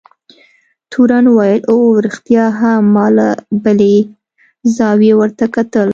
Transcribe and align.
تورن 0.91 1.25
وویل: 1.29 1.61
اوه، 1.71 2.01
رښتیا 2.07 2.45
هم، 2.59 2.81
ما 2.95 3.05
له 3.17 3.27
یوې 3.33 3.59
بلې 3.63 3.95
زاویې 4.75 5.13
ورته 5.19 5.45
کتل. 5.55 5.87